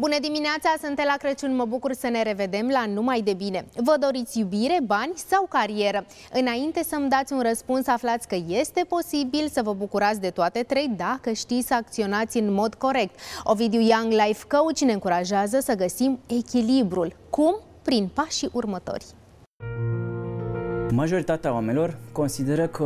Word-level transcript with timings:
Bună 0.00 0.16
dimineața, 0.20 0.68
sunt 0.82 1.02
la 1.04 1.16
Crăciun, 1.18 1.56
mă 1.56 1.64
bucur 1.64 1.92
să 1.92 2.08
ne 2.08 2.22
revedem 2.22 2.68
la 2.68 2.86
Numai 2.86 3.20
de 3.20 3.32
Bine. 3.32 3.64
Vă 3.76 3.96
doriți 4.00 4.38
iubire, 4.38 4.78
bani 4.82 5.12
sau 5.14 5.46
carieră? 5.48 6.04
Înainte 6.32 6.82
să-mi 6.82 7.08
dați 7.08 7.32
un 7.32 7.40
răspuns, 7.40 7.86
aflați 7.86 8.28
că 8.28 8.36
este 8.48 8.84
posibil 8.88 9.48
să 9.48 9.62
vă 9.62 9.72
bucurați 9.72 10.20
de 10.20 10.30
toate 10.30 10.62
trei 10.62 10.90
dacă 10.96 11.32
știți 11.32 11.66
să 11.66 11.74
acționați 11.74 12.38
în 12.38 12.52
mod 12.52 12.74
corect. 12.74 13.18
Ovidiu 13.44 13.80
Young 13.80 14.12
Life 14.12 14.44
Coach 14.48 14.80
ne 14.80 14.92
încurajează 14.92 15.60
să 15.60 15.74
găsim 15.74 16.18
echilibrul. 16.26 17.16
Cum? 17.30 17.54
Prin 17.82 18.10
pașii 18.14 18.50
următori. 18.52 19.04
Majoritatea 20.92 21.52
oamenilor 21.52 21.96
consideră 22.12 22.66
că 22.66 22.84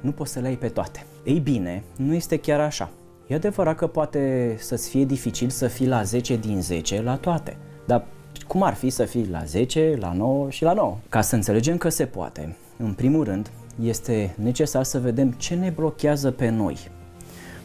nu 0.00 0.12
poți 0.12 0.32
să 0.32 0.40
le 0.40 0.46
ai 0.46 0.56
pe 0.56 0.68
toate. 0.68 1.06
Ei 1.24 1.38
bine, 1.38 1.82
nu 1.96 2.14
este 2.14 2.38
chiar 2.38 2.60
așa. 2.60 2.90
E 3.30 3.34
adevărat 3.34 3.76
că 3.76 3.86
poate 3.86 4.54
să-ți 4.58 4.88
fie 4.88 5.04
dificil 5.04 5.48
să 5.48 5.66
fii 5.66 5.86
la 5.86 6.02
10 6.02 6.36
din 6.36 6.62
10 6.62 7.02
la 7.02 7.16
toate, 7.16 7.56
dar 7.86 8.04
cum 8.46 8.62
ar 8.62 8.74
fi 8.74 8.90
să 8.90 9.04
fii 9.04 9.28
la 9.30 9.44
10, 9.44 9.96
la 10.00 10.12
9 10.12 10.50
și 10.50 10.62
la 10.62 10.72
9? 10.72 10.96
Ca 11.08 11.20
să 11.20 11.34
înțelegem 11.34 11.76
că 11.76 11.88
se 11.88 12.06
poate, 12.06 12.56
în 12.76 12.92
primul 12.92 13.24
rând, 13.24 13.50
este 13.82 14.34
necesar 14.42 14.84
să 14.84 15.00
vedem 15.00 15.30
ce 15.30 15.54
ne 15.54 15.70
blochează 15.70 16.30
pe 16.30 16.48
noi. 16.48 16.76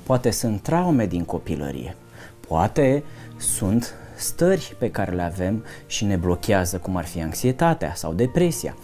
Poate 0.04 0.31
sunt 0.31 0.62
traume 0.62 1.05
din 1.05 1.23
copilărie, 1.23 1.95
poate 2.48 3.04
sunt 3.38 3.93
stări 4.16 4.76
pe 4.79 4.91
care 4.91 5.16
le 5.16 5.23
avem 5.23 5.63
și 5.85 6.05
ne 6.05 6.16
blochează, 6.16 6.77
cum 6.77 6.95
ar 6.95 7.05
fi 7.05 7.21
anxietatea 7.21 7.93
sau 7.95 8.13
depresia. 8.13 8.76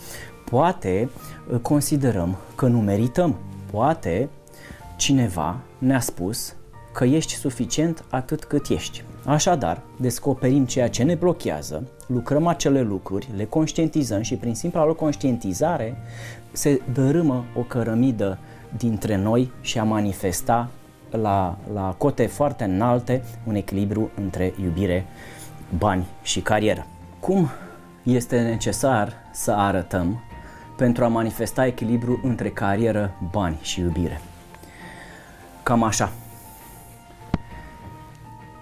Poate 0.46 1.10
uh, 1.52 1.60
considerăm 1.60 2.38
că 2.56 2.68
nu 2.68 2.80
merităm, 2.80 3.38
poate 3.72 4.30
cineva 4.98 5.60
ne-a 5.78 6.00
spus 6.00 6.56
că 6.92 7.06
ești 7.06 7.34
suficient 7.34 8.04
atât 8.10 8.44
cât 8.44 8.68
ești. 8.68 9.04
Așadar, 9.26 9.82
descoperim 9.98 10.66
ceea 10.66 10.90
ce 10.90 11.04
ne 11.04 11.16
blochează, 11.16 11.84
lucrăm 12.08 12.48
acele 12.48 12.82
lucruri, 12.82 13.28
le 13.36 13.46
conștientizăm 13.46 14.22
și 14.22 14.36
prin 14.36 14.56
simpla 14.56 14.86
lor 14.86 14.96
conștientizare 14.96 15.98
se 16.52 16.82
dărâmă 16.94 17.46
o 17.56 17.62
cărămidă 17.62 18.38
dintre 18.78 19.16
noi 19.16 19.52
și 19.62 19.80
a 19.80 19.84
manifesta 19.84 20.70
la, 21.10 21.58
la 21.74 21.96
cote 21.98 22.26
foarte 22.26 22.64
înalte 22.64 23.24
un 23.48 23.56
echilibru 23.56 24.12
între 24.16 24.54
iubire, 24.64 25.06
bani 25.78 26.06
și 26.22 26.42
carieră. 26.42 26.86
Cum 27.20 27.50
este 28.04 28.42
necesar 28.42 29.14
să 29.32 29.52
arătăm 29.52 30.24
pentru 30.78 31.04
a 31.04 31.08
manifesta 31.08 31.66
echilibru 31.66 32.20
între 32.24 32.50
carieră, 32.50 33.12
bani 33.32 33.58
și 33.62 33.80
iubire? 33.80 34.22
Cam 35.64 35.84
așa. 35.84 36.12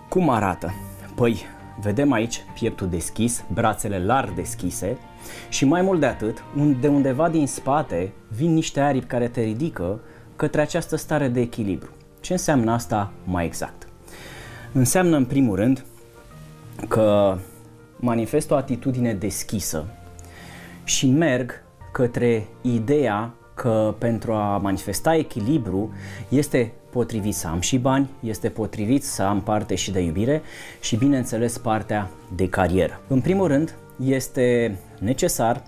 Cum 0.09 0.29
arată? 0.29 0.73
Păi, 1.15 1.45
vedem 1.81 2.11
aici 2.11 2.43
pieptul 2.53 2.89
deschis, 2.89 3.43
brațele 3.53 4.03
larg 4.05 4.33
deschise 4.33 4.97
și 5.49 5.65
mai 5.65 5.81
mult 5.81 5.99
de 5.99 6.05
atât, 6.05 6.43
de 6.79 6.88
undeva 6.88 7.29
din 7.29 7.47
spate 7.47 8.11
vin 8.27 8.53
niște 8.53 8.80
aripi 8.80 9.05
care 9.05 9.27
te 9.27 9.41
ridică 9.41 9.99
către 10.35 10.61
această 10.61 10.95
stare 10.95 11.27
de 11.27 11.39
echilibru. 11.39 11.89
Ce 12.19 12.31
înseamnă 12.31 12.71
asta 12.71 13.11
mai 13.23 13.45
exact? 13.45 13.87
Înseamnă 14.71 15.15
în 15.15 15.25
primul 15.25 15.55
rând 15.55 15.85
că 16.87 17.37
manifest 17.95 18.52
o 18.52 18.55
atitudine 18.55 19.13
deschisă 19.13 19.85
și 20.83 21.07
merg 21.09 21.63
către 21.91 22.47
ideea 22.61 23.33
că 23.53 23.95
pentru 23.97 24.33
a 24.33 24.57
manifesta 24.57 25.15
echilibru 25.15 25.93
este 26.30 26.73
potrivit 26.90 27.36
să 27.36 27.48
am 27.48 27.59
și 27.59 27.78
bani, 27.78 28.09
este 28.20 28.50
potrivit 28.50 29.04
să 29.04 29.23
am 29.23 29.42
parte 29.42 29.76
și 29.76 29.92
de 29.92 30.00
iubire 30.00 30.42
și 30.80 30.95
bineînțeles 30.95 31.58
partea 31.58 32.09
de 32.36 32.50
carieră. 32.50 33.02
În 33.08 33.22
primul 33.22 33.48
rând, 33.48 33.76
este 34.04 34.78
necesar 35.00 35.64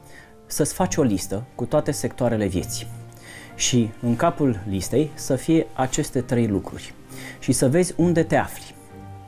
să-ți 0.46 0.74
faci 0.74 0.96
o 0.96 1.02
listă 1.02 1.44
cu 1.56 1.66
toate 1.66 1.92
sectoarele 1.92 2.48
vieții 2.48 2.88
și 3.56 3.90
în 4.02 4.16
capul 4.16 4.60
listei 4.70 5.12
să 5.14 5.36
fie 5.36 5.68
aceste 5.74 6.22
trei 6.22 6.48
lucruri 6.48 6.94
și 7.40 7.52
să 7.52 7.70
vezi 7.70 7.94
unde 7.98 8.24
te 8.24 8.36
afli. 8.36 8.76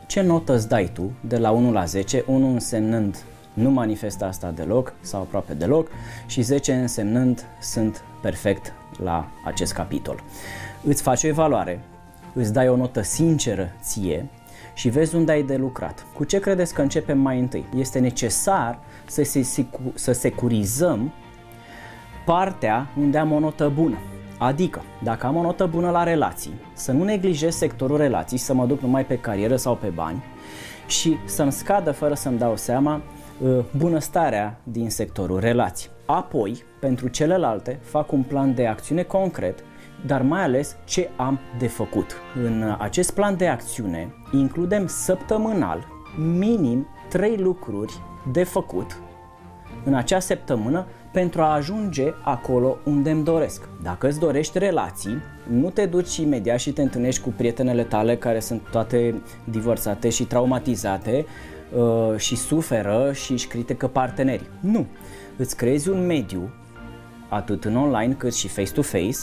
Ce 0.07 0.21
notă 0.21 0.53
îți 0.53 0.67
dai 0.67 0.89
tu 0.93 1.11
de 1.21 1.37
la 1.37 1.51
1 1.51 1.71
la 1.71 1.85
10, 1.85 2.23
1 2.27 2.51
însemnând 2.53 3.23
nu 3.53 3.69
manifestă 3.69 4.25
asta 4.25 4.51
deloc 4.51 4.93
sau 5.01 5.21
aproape 5.21 5.53
deloc 5.53 5.87
și 6.27 6.41
10 6.41 6.73
însemnând 6.73 7.45
sunt 7.61 8.03
perfect 8.21 8.73
la 8.97 9.27
acest 9.45 9.73
capitol. 9.73 10.23
Îți 10.83 11.01
faci 11.01 11.23
o 11.23 11.27
evaluare, 11.27 11.83
îți 12.33 12.53
dai 12.53 12.69
o 12.69 12.75
notă 12.75 13.01
sinceră 13.01 13.71
ție 13.81 14.29
și 14.73 14.89
vezi 14.89 15.15
unde 15.15 15.31
ai 15.31 15.43
de 15.43 15.55
lucrat. 15.55 16.05
Cu 16.13 16.23
ce 16.23 16.39
credeți 16.39 16.73
că 16.73 16.81
începem 16.81 17.19
mai 17.19 17.39
întâi? 17.39 17.65
Este 17.75 17.99
necesar 17.99 18.79
să, 19.05 19.23
se, 19.23 19.65
să 19.93 20.11
securizăm 20.11 21.13
partea 22.25 22.87
unde 22.97 23.17
am 23.17 23.31
o 23.31 23.39
notă 23.39 23.71
bună. 23.75 23.97
Adică, 24.37 24.81
dacă 25.03 25.25
am 25.25 25.35
o 25.35 25.41
notă 25.41 25.65
bună 25.65 25.89
la 25.89 26.03
relații, 26.03 26.53
să 26.73 26.91
nu 26.91 27.03
neglijez 27.03 27.55
sectorul 27.55 27.97
relații, 27.97 28.37
să 28.37 28.53
mă 28.53 28.65
duc 28.65 28.81
numai 28.81 29.05
pe 29.05 29.17
carieră 29.17 29.55
sau 29.55 29.75
pe 29.75 29.87
bani 29.87 30.23
și 30.87 31.17
să-mi 31.25 31.51
scadă 31.51 31.91
fără 31.91 32.13
să-mi 32.13 32.37
dau 32.37 32.55
seama 32.55 32.93
Uh, 32.95 33.22
bunăstarea 33.77 34.59
din 34.63 34.89
sectorul 34.89 35.39
relații. 35.39 35.89
Apoi, 36.05 36.63
pentru 36.79 37.07
celelalte, 37.07 37.79
fac 37.81 38.11
un 38.11 38.23
plan 38.23 38.55
de 38.55 38.67
acțiune 38.67 39.03
concret, 39.03 39.63
dar 40.05 40.21
mai 40.21 40.41
ales 40.41 40.75
ce 40.85 41.09
am 41.15 41.39
de 41.59 41.67
făcut. 41.67 42.15
În 42.43 42.75
acest 42.79 43.11
plan 43.11 43.37
de 43.37 43.47
acțiune 43.47 44.13
includem 44.31 44.87
săptămânal 44.87 45.87
minim 46.17 46.87
3 47.09 47.37
lucruri 47.37 48.01
de 48.31 48.43
făcut 48.43 48.97
în 49.83 49.93
acea 49.93 50.19
săptămână 50.19 50.85
pentru 51.11 51.41
a 51.41 51.53
ajunge 51.53 52.13
acolo 52.23 52.77
unde 52.85 53.11
îmi 53.11 53.23
doresc. 53.23 53.69
Dacă 53.83 54.07
îți 54.07 54.19
dorești 54.19 54.57
relații, 54.57 55.17
nu 55.47 55.69
te 55.69 55.85
duci 55.85 56.17
imediat 56.17 56.59
și 56.59 56.71
te 56.71 56.81
întâlnești 56.81 57.21
cu 57.21 57.33
prietenele 57.37 57.83
tale 57.83 58.15
care 58.15 58.39
sunt 58.39 58.61
toate 58.71 59.21
divorțate 59.43 60.09
și 60.09 60.25
traumatizate 60.25 61.25
uh, 61.75 62.17
și 62.17 62.35
suferă 62.35 63.11
și 63.13 63.31
își 63.31 63.47
critică 63.47 63.87
partenerii. 63.87 64.47
Nu. 64.59 64.85
Îți 65.37 65.55
creezi 65.55 65.89
un 65.89 66.05
mediu, 66.05 66.53
atât 67.29 67.65
în 67.65 67.75
online 67.75 68.13
cât 68.13 68.33
și 68.33 68.47
face-to-face, 68.47 69.17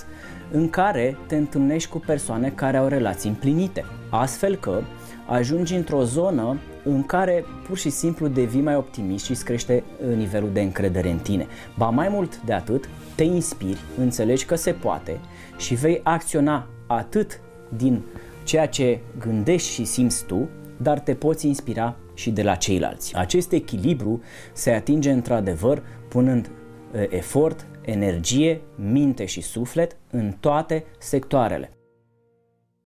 în 0.51 0.71
care 0.71 1.17
te 1.27 1.37
întâlnești 1.37 1.91
cu 1.91 1.99
persoane 1.99 2.53
care 2.55 2.77
au 2.77 2.87
relații 2.87 3.29
împlinite. 3.29 3.85
Astfel 4.11 4.57
că 4.57 4.81
ajungi 5.27 5.75
într-o 5.75 6.05
zonă 6.05 6.59
în 6.85 7.03
care 7.03 7.45
pur 7.67 7.79
și 7.79 7.91
simplu 7.91 8.27
devii 8.27 8.61
mai 8.61 8.77
optimist 8.77 9.25
și 9.25 9.31
îți 9.31 9.45
crește 9.45 9.83
uh, 10.09 10.17
nivelul 10.17 10.51
de 10.53 10.61
încredere 10.61 11.11
în 11.11 11.19
tine. 11.19 11.47
Ba 11.77 11.89
mai 11.89 12.09
mult 12.09 12.41
de 12.43 12.53
atât, 12.53 12.89
te 13.15 13.23
inspiri, 13.25 13.81
înțelegi 13.99 14.45
că 14.45 14.55
se 14.55 14.73
poate 14.73 15.21
și 15.57 15.75
vei 15.75 16.01
acționa 16.03 16.67
atât 16.87 17.41
din 17.77 18.03
ceea 18.45 18.67
ce 18.67 18.99
gândești 19.19 19.73
și 19.73 19.85
simți 19.85 20.25
tu, 20.25 20.49
dar 20.77 20.99
te 20.99 21.15
poți 21.15 21.47
inspira 21.47 21.97
și 22.21 22.31
de 22.31 22.43
la 22.43 22.55
ceilalți. 22.55 23.15
Acest 23.15 23.53
echilibru 23.53 24.23
se 24.53 24.71
atinge 24.71 25.11
într-adevăr 25.11 25.83
punând 26.09 26.51
efort, 27.09 27.67
energie, 27.81 28.61
minte 28.75 29.25
și 29.25 29.41
suflet 29.41 29.97
în 30.11 30.33
toate 30.41 30.85
sectoarele. 30.99 31.71